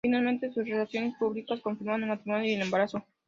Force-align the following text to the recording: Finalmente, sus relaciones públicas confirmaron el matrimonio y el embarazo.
Finalmente, 0.03 0.51
sus 0.51 0.67
relaciones 0.67 1.13
públicas 1.19 1.61
confirmaron 1.61 2.01
el 2.01 2.09
matrimonio 2.09 2.49
y 2.49 2.53
el 2.55 2.63
embarazo. 2.63 3.05